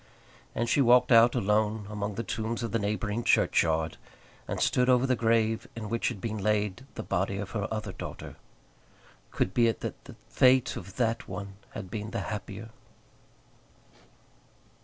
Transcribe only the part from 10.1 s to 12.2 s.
fate of that one had been